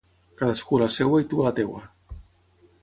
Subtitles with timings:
[0.41, 1.85] Cadascú a la seua i tu a la teua.